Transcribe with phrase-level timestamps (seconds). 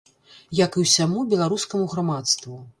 [0.59, 2.63] Як і ўсяму беларускаму грамадству.